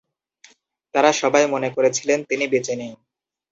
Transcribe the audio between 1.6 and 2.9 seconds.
করেছিলেন তিনি বেঁচে